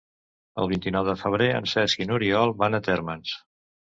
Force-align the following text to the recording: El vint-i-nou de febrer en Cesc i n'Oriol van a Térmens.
El 0.61 0.69
vint-i-nou 0.71 1.03
de 1.09 1.13
febrer 1.23 1.49
en 1.57 1.69
Cesc 1.75 2.03
i 2.05 2.09
n'Oriol 2.11 2.57
van 2.63 2.79
a 2.79 2.83
Térmens. 2.91 3.37